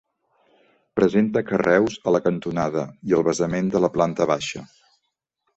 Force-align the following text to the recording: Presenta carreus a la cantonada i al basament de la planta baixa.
Presenta 0.99 1.43
carreus 1.51 1.99
a 2.11 2.15
la 2.17 2.21
cantonada 2.29 2.87
i 3.11 3.17
al 3.19 3.29
basament 3.31 3.71
de 3.77 3.83
la 3.87 3.93
planta 3.99 4.29
baixa. 4.37 4.65